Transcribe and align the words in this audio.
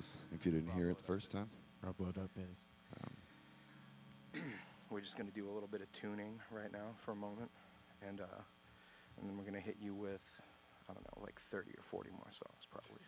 is, 0.00 0.16
if 0.34 0.46
you 0.46 0.52
didn't 0.52 0.72
hear 0.72 0.88
it 0.88 0.96
the 0.96 1.04
first 1.04 1.30
time. 1.30 1.50
Rob 1.82 1.94
Up 2.00 2.30
is. 2.50 2.64
Um. 2.96 4.42
we're 4.90 5.02
just 5.02 5.18
going 5.18 5.28
to 5.28 5.34
do 5.34 5.48
a 5.48 5.52
little 5.52 5.68
bit 5.68 5.82
of 5.82 5.92
tuning 5.92 6.40
right 6.50 6.72
now 6.72 6.94
for 7.04 7.12
a 7.12 7.16
moment. 7.16 7.50
And, 8.06 8.22
uh, 8.22 8.40
and 9.18 9.28
then 9.28 9.36
we're 9.36 9.44
going 9.44 9.54
to 9.54 9.60
hit 9.60 9.76
you 9.78 9.94
with, 9.94 10.40
I 10.88 10.94
don't 10.94 11.04
know, 11.04 11.22
like 11.22 11.38
30 11.38 11.72
or 11.72 11.82
40 11.82 12.10
more 12.10 12.30
songs 12.30 12.66
probably. 12.70 13.02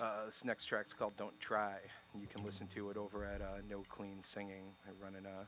Uh, 0.00 0.26
this 0.26 0.44
next 0.44 0.64
track's 0.64 0.92
called 0.92 1.16
Don't 1.16 1.38
Try. 1.38 1.76
You 2.20 2.26
can 2.26 2.44
listen 2.44 2.66
to 2.68 2.90
it 2.90 2.96
over 2.96 3.24
at 3.24 3.40
uh, 3.40 3.62
No 3.70 3.84
Clean 3.88 4.20
Singing. 4.20 4.74
I'm 4.88 4.96
running 5.00 5.26
a 5.26 5.46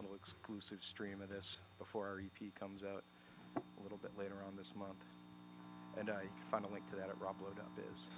little 0.00 0.16
exclusive 0.16 0.82
stream 0.82 1.20
of 1.20 1.28
this 1.28 1.58
before 1.78 2.06
our 2.08 2.18
EP 2.18 2.54
comes 2.58 2.82
out 2.82 3.04
a 3.56 3.82
little 3.82 3.98
bit 3.98 4.12
later 4.18 4.36
on 4.46 4.56
this 4.56 4.74
month. 4.74 5.04
And 5.98 6.08
uh, 6.08 6.14
you 6.22 6.30
can 6.36 6.46
find 6.50 6.64
a 6.64 6.68
link 6.68 6.86
to 6.90 6.96
that 6.96 7.08
at 7.08 7.18
rawblow.biz. 7.20 8.08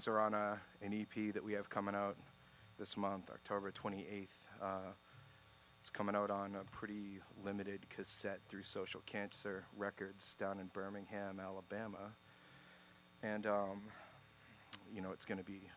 songs 0.00 0.08
are 0.08 0.20
on 0.20 0.32
a, 0.32 0.58
an 0.80 0.94
EP 0.94 1.34
that 1.34 1.44
we 1.44 1.52
have 1.52 1.68
coming 1.68 1.94
out 1.94 2.16
this 2.78 2.96
month, 2.96 3.28
October 3.30 3.70
28th. 3.70 4.28
Uh, 4.62 4.92
it's 5.78 5.90
coming 5.90 6.14
out 6.14 6.30
on 6.30 6.54
a 6.54 6.64
pretty 6.74 7.20
limited 7.44 7.86
cassette 7.90 8.40
through 8.48 8.62
Social 8.62 9.02
Cancer 9.04 9.64
Records 9.76 10.34
down 10.36 10.58
in 10.58 10.68
Birmingham, 10.68 11.38
Alabama. 11.38 12.12
And, 13.22 13.44
um, 13.46 13.82
you 14.90 15.02
know, 15.02 15.10
it's 15.12 15.26
going 15.26 15.36
to 15.36 15.44
be 15.44 15.68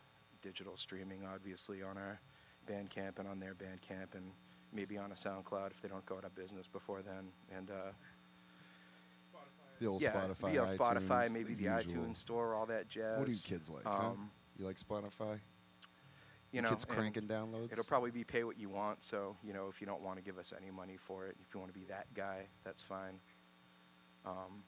digital 0.42 0.78
streaming, 0.78 1.24
obviously, 1.26 1.84
on 1.84 1.98
our 1.98 2.22
Bandcamp 2.70 3.20
and 3.20 3.28
on 3.28 3.42
their 3.42 3.56
Bandcamp, 3.56 4.16
and 4.16 4.32
maybe 4.72 4.98
on 4.98 5.12
a 5.12 5.16
SoundCloud 5.16 5.72
if 5.72 5.82
they 5.82 5.90
don't 5.90 6.06
go 6.06 6.16
out 6.16 6.24
of 6.24 6.34
business 6.34 6.66
before 6.66 7.02
then. 7.02 7.28
And, 7.54 7.70
uh, 7.70 7.92
The 9.84 9.90
old 9.90 10.02
yeah, 10.02 10.12
Spotify, 10.14 10.52
be 10.54 10.58
on 10.60 10.70
Spotify, 10.70 11.26
iTunes, 11.26 11.34
maybe 11.34 11.54
the, 11.56 11.64
usual. 11.64 12.04
iTunes 12.06 12.16
store, 12.16 12.56
all 12.56 12.66
that 12.68 12.88
jazz. 12.88 13.20
What 13.20 13.28
do 13.28 13.34
you 13.34 13.40
kids 13.44 13.70
like? 13.70 13.84
huh? 13.84 14.12
Um, 14.12 14.32
You 14.58 14.66
like 14.66 14.80
Spotify? 14.80 15.40
You 16.54 16.62
know, 16.62 16.70
kids 16.70 16.86
cranking 16.86 17.24
downloads. 17.24 17.70
It'll 17.70 17.84
probably 17.84 18.12
be 18.12 18.24
pay 18.24 18.46
what 18.46 18.58
you 18.58 18.70
want. 18.70 19.04
So 19.04 19.36
you 19.44 19.52
know, 19.52 19.68
if 19.68 19.82
you 19.82 19.88
don't 19.88 20.02
want 20.02 20.20
to 20.20 20.24
give 20.24 20.38
us 20.38 20.54
any 20.58 20.72
money 20.72 20.96
for 20.96 21.28
it, 21.28 21.36
if 21.46 21.54
you 21.54 21.60
want 21.60 21.74
to 21.74 21.78
be 21.78 21.86
that 21.88 22.14
guy, 22.14 22.48
that's 22.64 22.82
fine. 22.82 23.20
Um, 24.26 24.64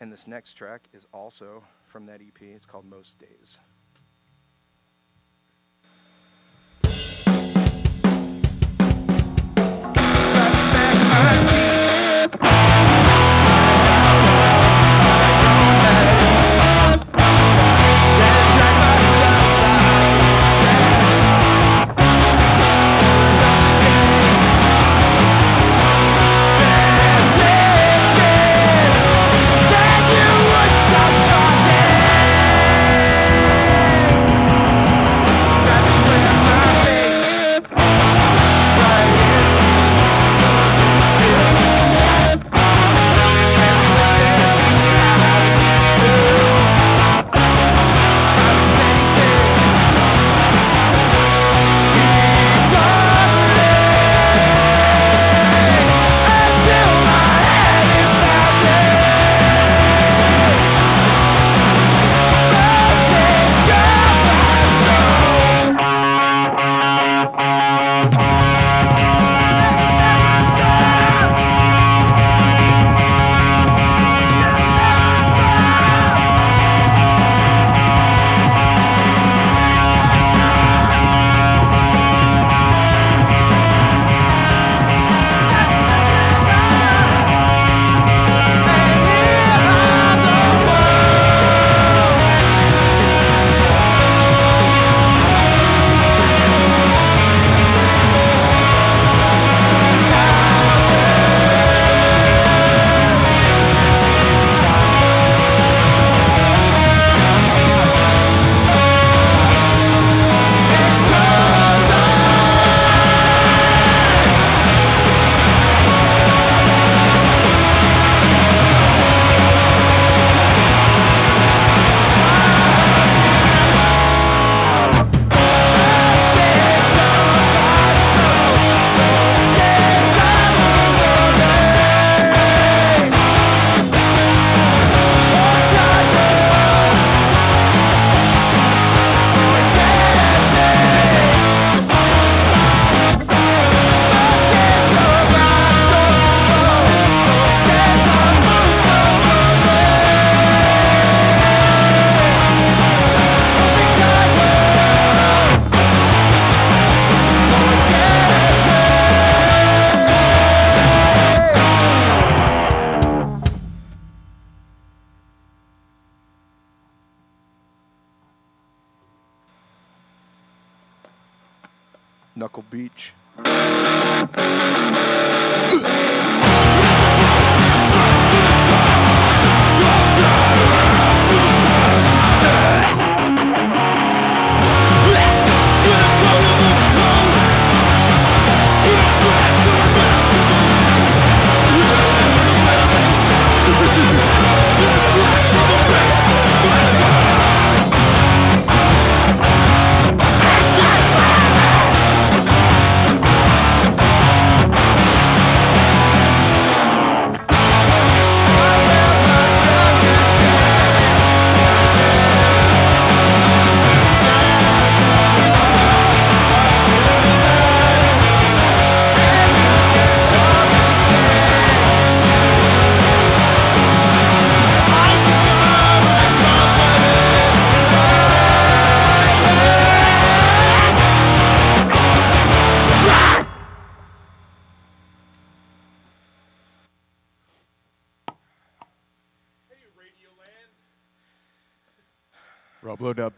and 0.00 0.10
this 0.10 0.26
next 0.26 0.54
track 0.54 0.88
is 0.94 1.06
also 1.12 1.62
from 1.88 2.06
that 2.06 2.22
EP. 2.22 2.40
It's 2.40 2.64
called 2.64 2.86
Most 2.86 3.18
Days. 3.18 3.58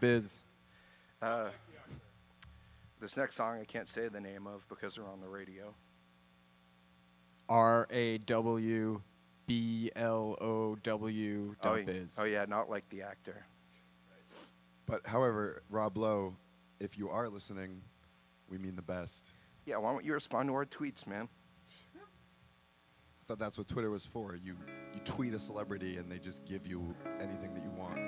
Rawblow.biz. 0.01 0.43
Uh, 1.21 1.49
this 2.99 3.17
next 3.17 3.35
song 3.35 3.59
I 3.59 3.65
can't 3.65 3.87
say 3.87 4.07
the 4.07 4.19
name 4.19 4.47
of 4.47 4.67
because 4.67 4.95
they're 4.95 5.07
on 5.07 5.21
the 5.21 5.27
radio. 5.27 5.73
R 7.49 7.87
A 7.91 8.17
W 8.19 9.01
B 9.45 9.91
L 9.95 10.37
O 10.41 10.75
W 10.75 11.55
Oh, 11.63 11.75
dot 11.75 11.85
biz. 11.85 12.15
oh 12.19 12.23
yeah, 12.25 12.45
not 12.47 12.69
like 12.69 12.87
the 12.89 13.01
actor. 13.03 13.45
But 14.85 15.05
however, 15.05 15.63
Rob 15.69 15.97
Lowe, 15.97 16.35
if 16.79 16.97
you 16.97 17.09
are 17.09 17.29
listening, 17.29 17.81
we 18.49 18.57
mean 18.57 18.75
the 18.75 18.81
best. 18.81 19.31
Yeah, 19.65 19.77
why 19.77 19.91
don't 19.91 20.03
you 20.03 20.13
respond 20.13 20.49
to 20.49 20.53
our 20.55 20.65
tweets, 20.65 21.05
man? 21.05 21.27
I 21.95 21.99
thought 23.27 23.39
that's 23.39 23.57
what 23.57 23.67
Twitter 23.67 23.89
was 23.91 24.05
for. 24.05 24.35
You 24.35 24.55
you 24.93 24.99
tweet 25.05 25.33
a 25.33 25.39
celebrity 25.39 25.97
and 25.97 26.11
they 26.11 26.19
just 26.19 26.45
give 26.45 26.65
you 26.65 26.95
anything 27.19 27.53
that 27.53 27.63
you 27.63 27.71
want. 27.71 27.99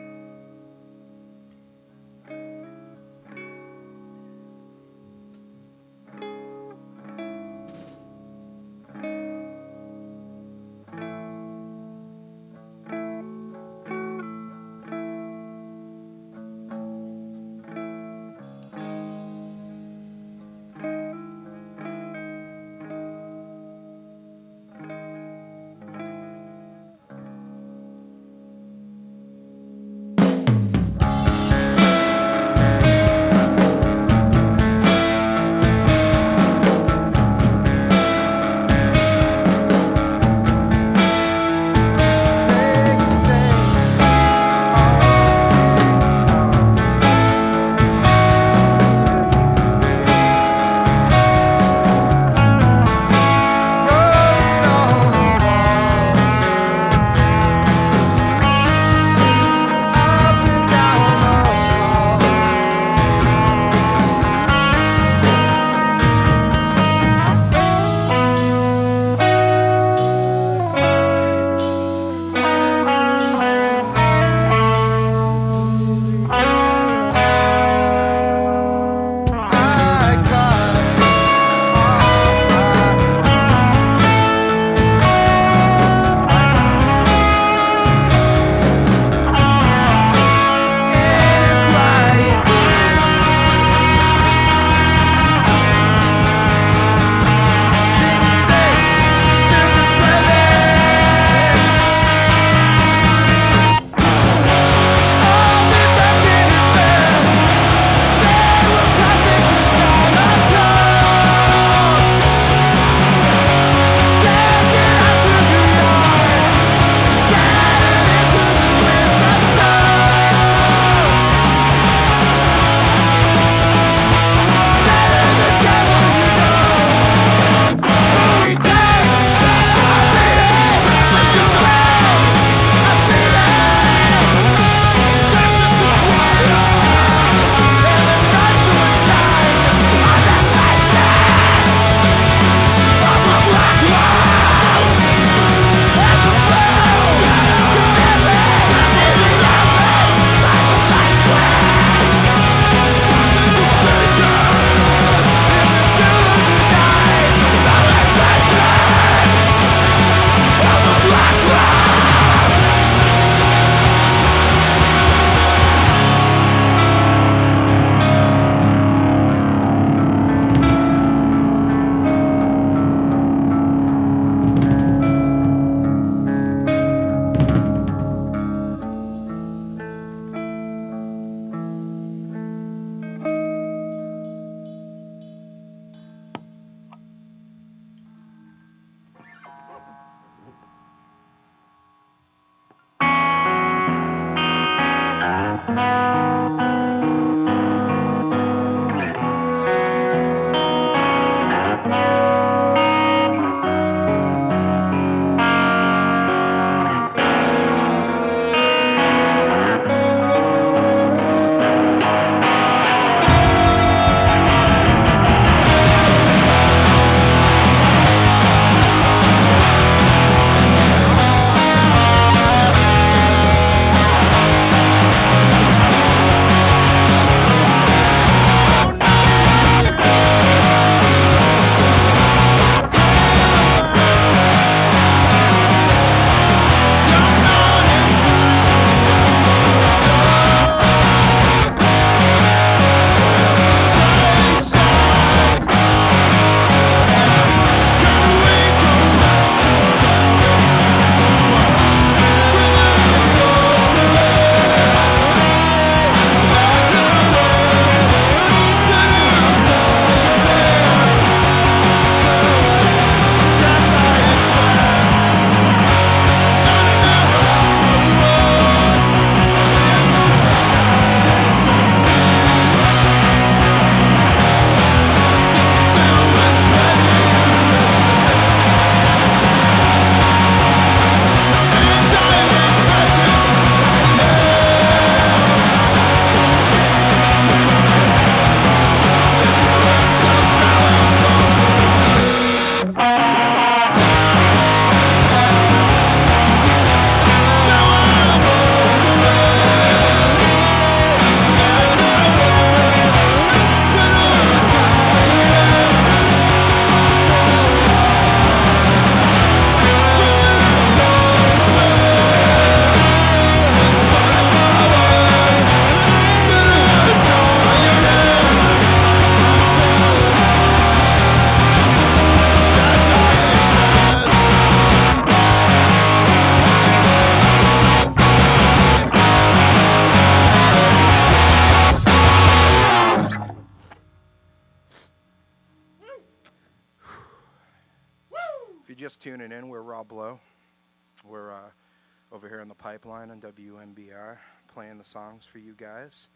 Guys. 345.88 346.30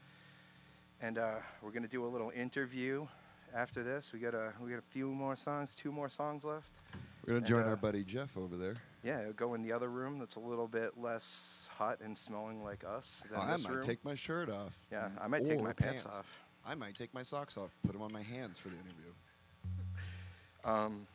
And 1.02 1.18
uh, 1.18 1.36
we're 1.62 1.72
going 1.72 1.84
to 1.84 1.90
do 1.90 2.06
a 2.06 2.08
little 2.08 2.32
interview 2.36 3.08
after 3.56 3.84
this. 3.84 4.12
We 4.12 4.20
got 4.20 4.34
a 4.34 4.52
we 4.62 4.70
got 4.72 4.80
a 4.80 4.90
few 4.90 5.08
more 5.10 5.36
songs, 5.36 5.74
two 5.76 5.92
more 5.92 6.10
songs 6.10 6.44
left. 6.44 6.80
We're 7.26 7.34
gonna 7.34 7.38
And, 7.38 7.46
join 7.46 7.64
uh, 7.64 7.68
our 7.70 7.76
buddy 7.76 8.04
Jeff 8.04 8.36
over 8.38 8.56
there. 8.58 8.76
Yeah, 9.04 9.32
go 9.36 9.54
in 9.54 9.62
the 9.62 9.72
other 9.72 9.90
room 9.90 10.18
that's 10.20 10.36
a 10.36 10.40
little 10.40 10.68
bit 10.68 10.98
less 10.98 11.70
hot 11.78 12.00
and 12.04 12.18
smelling 12.18 12.64
like 12.64 12.84
us 12.86 13.24
than 13.30 13.40
Oh, 13.40 13.44
I 13.44 13.52
this 13.54 13.64
might 13.64 13.74
room. 13.76 13.84
take 13.84 14.04
my 14.04 14.16
shirt 14.16 14.50
off. 14.50 14.78
yeah, 14.92 15.10
I 15.22 15.28
might 15.28 15.46
take 15.46 15.60
Or 15.60 15.64
my 15.64 15.74
pants, 15.74 16.06
off. 16.06 16.44
I 16.66 16.76
might 16.76 16.96
take 16.96 17.14
my 17.14 17.24
socks 17.24 17.58
off, 17.58 17.72
put 17.84 17.94
them 17.94 18.02
on 18.02 18.12
my 18.12 18.24
hands 18.24 18.60
for 18.60 18.70
the 18.70 18.76
interview. 18.76 19.12
Um, 20.66 21.08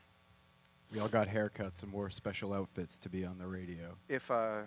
We 0.92 1.00
all 1.00 1.08
got 1.08 1.28
haircuts 1.28 1.82
and 1.82 1.92
wore 1.92 2.08
special 2.10 2.52
outfits 2.54 2.96
to 2.98 3.08
be 3.10 3.24
on 3.26 3.36
the 3.38 3.46
radio. 3.46 3.96
if 4.08 4.30
uh, 4.30 4.60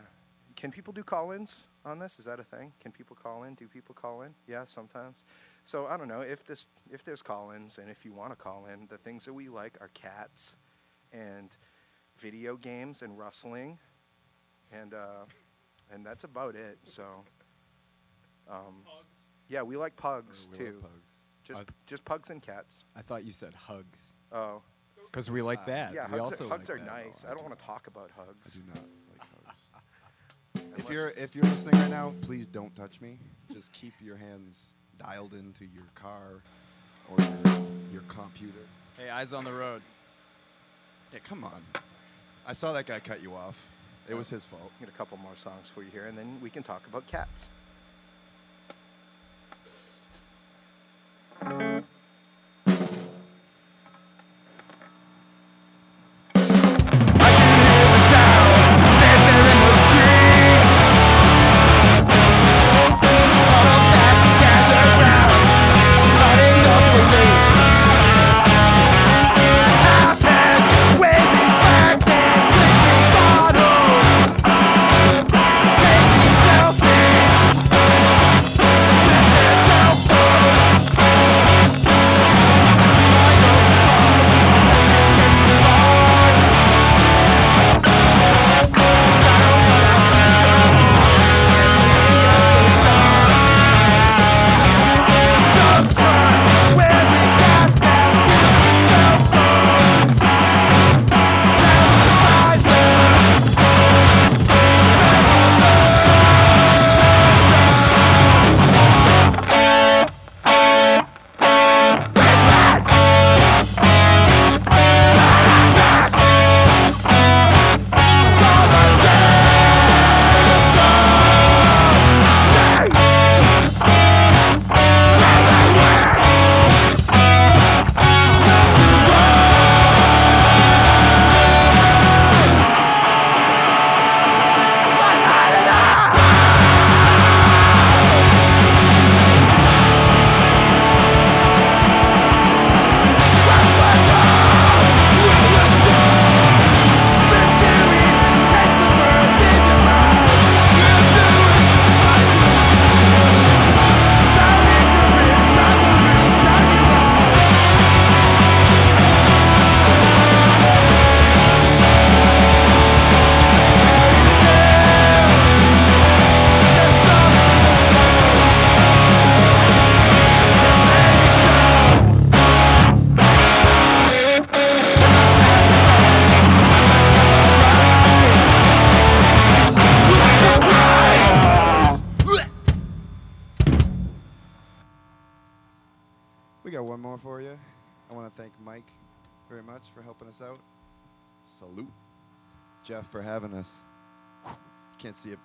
can 0.55 0.71
people 0.71 0.93
do 0.93 1.03
call-ins 1.03 1.67
on 1.83 1.99
this? 1.99 2.19
Is 2.19 2.25
that 2.25 2.39
a 2.39 2.43
thing? 2.43 2.73
Can 2.79 2.91
people 2.91 3.15
call 3.15 3.43
in? 3.43 3.55
Do 3.55 3.67
people 3.67 3.93
call 3.95 4.21
in? 4.21 4.33
Yeah, 4.47 4.65
sometimes. 4.65 5.17
So 5.65 5.87
I 5.87 5.97
don't 5.97 6.07
know 6.07 6.21
if 6.21 6.43
this 6.43 6.67
if 6.91 7.03
there's 7.03 7.21
call-ins 7.21 7.77
and 7.77 7.89
if 7.89 8.05
you 8.05 8.13
want 8.13 8.31
to 8.31 8.35
call 8.35 8.65
in, 8.67 8.87
the 8.87 8.97
things 8.97 9.25
that 9.25 9.33
we 9.33 9.49
like 9.49 9.77
are 9.81 9.89
cats 9.93 10.55
and 11.11 11.55
video 12.17 12.55
games 12.55 13.01
and 13.01 13.17
wrestling, 13.17 13.79
and 14.71 14.93
uh, 14.93 15.25
and 15.91 16.05
that's 16.05 16.23
about 16.23 16.55
it. 16.55 16.79
So. 16.83 17.03
Um, 18.47 18.83
yeah, 19.47 19.63
we 19.63 19.75
like 19.77 19.95
pugs 19.95 20.49
We 20.51 20.57
love 20.65 20.73
too. 20.73 20.79
pugs. 20.81 21.03
Just 21.43 21.63
just 21.87 22.05
pugs 22.05 22.29
and 22.29 22.41
cats. 22.41 22.85
I 22.95 23.01
thought 23.01 23.23
you 23.25 23.31
said 23.31 23.53
hugs. 23.53 24.15
Oh, 24.31 24.61
Because 25.11 25.29
we 25.31 25.41
like 25.41 25.61
Uh, 25.61 25.65
that. 25.65 25.93
yeah, 25.93 26.05
we 26.11 26.17
hugs, 26.19 26.21
also 26.33 26.45
are, 26.45 26.49
hugs 26.49 26.69
like 26.69 26.81
are 26.81 26.85
that. 26.85 27.05
nice. 27.05 27.25
I 27.25 27.27
I 27.27 27.31
don't 27.31 27.39
do 27.39 27.45
want 27.45 27.57
to 27.59 27.65
talk 27.65 27.87
about 27.87 28.11
I 28.17 28.21
do 28.21 28.27
not 28.27 28.27
hugs. 28.27 28.61
If 30.77 30.89
you're 30.89 31.09
if 31.09 31.35
you're 31.35 31.45
listening 31.45 31.79
right 31.79 31.89
now, 31.89 32.13
please 32.21 32.47
don't 32.47 32.75
touch 32.75 33.01
me. 33.01 33.17
Just 33.53 33.71
keep 33.71 33.93
your 34.03 34.17
hands 34.17 34.75
dialed 34.97 35.33
into 35.33 35.65
your 35.65 35.85
car 35.93 36.41
or 37.09 37.17
your, 37.19 37.65
your 37.93 38.01
computer. 38.07 38.53
Hey, 38.97 39.09
eyes 39.09 39.33
on 39.33 39.43
the 39.43 39.51
road. 39.51 39.81
Yeah, 41.13 41.19
come 41.23 41.43
on. 41.43 41.61
I 42.47 42.53
saw 42.53 42.73
that 42.73 42.85
guy 42.85 42.99
cut 42.99 43.21
you 43.21 43.33
off. 43.33 43.57
It 44.07 44.13
was 44.13 44.29
his 44.29 44.45
fault. 44.45 44.71
Get 44.79 44.89
a 44.89 44.91
couple 44.91 45.17
more 45.17 45.35
songs 45.35 45.69
for 45.69 45.81
you 45.81 45.89
here, 45.91 46.05
and 46.05 46.17
then 46.17 46.38
we 46.41 46.49
can 46.49 46.63
talk 46.63 46.85
about 46.88 47.07
cats. 47.07 47.49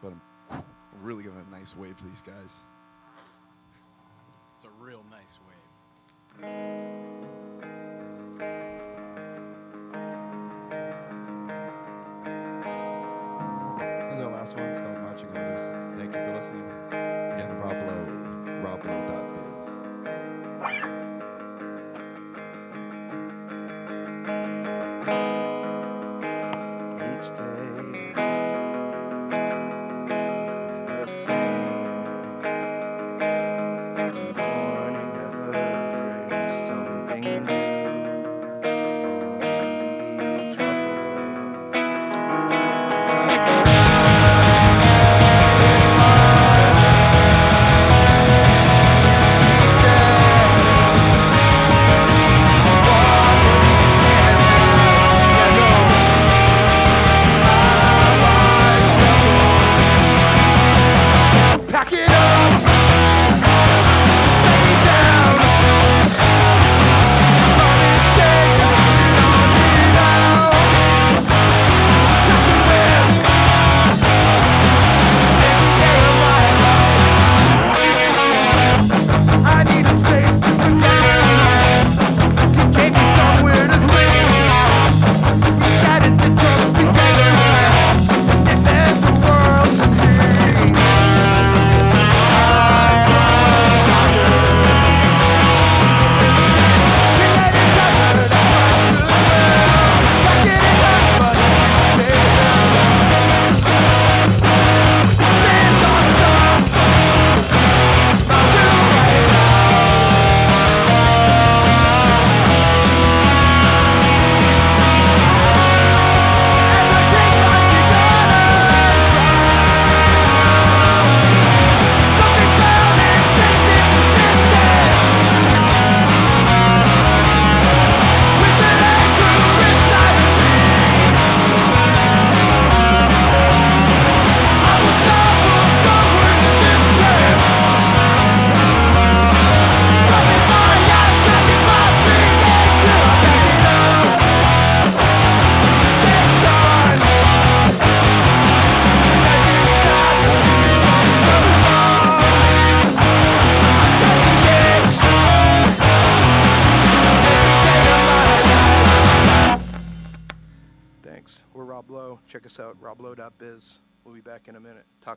But 0.02 0.12
I'm 0.12 0.20
I'm 0.50 0.62
really 1.02 1.22
giving 1.22 1.38
a 1.38 1.50
nice 1.50 1.76
wave 1.76 1.96
to 1.98 2.04
these 2.04 2.22
guys. 2.22 2.64
It's 4.54 4.64
a 4.64 4.68
real 4.82 5.02
nice 5.10 5.38
wave. 5.46 5.56
This 14.10 14.18
is 14.18 14.24
our 14.24 14.32
last 14.32 14.56
one. 14.56 14.64
It's 14.64 14.80
called 14.80 14.98
Marching 14.98 15.28
Orders. 15.28 15.98
Thank 15.98 16.14
you 16.14 16.20
for 16.20 16.34
listening. 16.34 16.64
Again, 16.88 17.56
Rob 17.58 17.76
Lowe, 17.86 18.30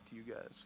To 0.10 0.16
you 0.16 0.24
guys. 0.24 0.66